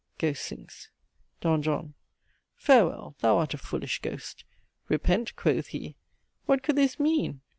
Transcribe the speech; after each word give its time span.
(Ghost 0.17 0.43
sinks.) 0.45 0.89
"D. 1.41 1.57
JOHN. 1.59 1.93
Farewell, 2.55 3.15
thou 3.19 3.37
art 3.37 3.53
a 3.53 3.57
foolish 3.59 3.99
ghost. 3.99 4.45
Repent, 4.89 5.35
quoth 5.35 5.67
he! 5.67 5.95
what 6.47 6.63
could 6.63 6.75
this 6.75 6.99
mean? 6.99 7.41